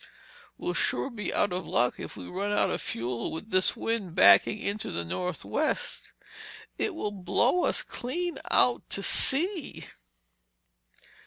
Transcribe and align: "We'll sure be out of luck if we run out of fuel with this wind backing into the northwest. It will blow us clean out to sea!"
"We'll 0.57 0.73
sure 0.73 1.11
be 1.11 1.31
out 1.31 1.53
of 1.53 1.67
luck 1.67 1.99
if 1.99 2.17
we 2.17 2.25
run 2.25 2.51
out 2.51 2.71
of 2.71 2.81
fuel 2.81 3.31
with 3.31 3.51
this 3.51 3.75
wind 3.77 4.15
backing 4.15 4.57
into 4.57 4.89
the 4.91 5.05
northwest. 5.05 6.11
It 6.79 6.95
will 6.95 7.11
blow 7.11 7.65
us 7.65 7.83
clean 7.83 8.39
out 8.49 8.89
to 8.89 9.03
sea!" 9.03 9.85